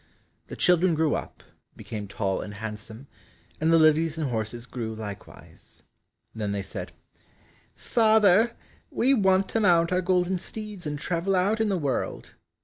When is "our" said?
9.91-10.01